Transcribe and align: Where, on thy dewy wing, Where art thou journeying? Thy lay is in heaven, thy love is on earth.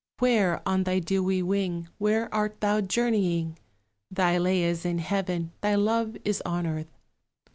Where, 0.17 0.67
on 0.67 0.83
thy 0.85 0.97
dewy 0.97 1.43
wing, 1.43 1.87
Where 1.99 2.27
art 2.33 2.59
thou 2.59 2.81
journeying? 2.81 3.59
Thy 4.09 4.39
lay 4.39 4.63
is 4.63 4.83
in 4.83 4.97
heaven, 4.97 5.51
thy 5.61 5.75
love 5.75 6.17
is 6.25 6.41
on 6.43 6.65
earth. 6.65 6.97